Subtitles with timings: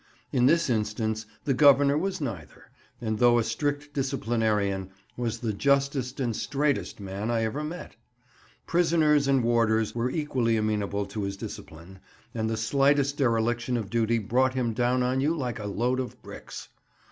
[0.31, 6.19] In this instance the Governor was neither, and though a strict disciplinarian, was the justest
[6.19, 7.95] and "straightest" man I ever met.
[8.65, 11.99] Prisoners and warders were equally amenable to his discipline,
[12.33, 16.19] and the slightest dereliction of duty brought him down on you like a load of
[16.23, 16.69] bricks.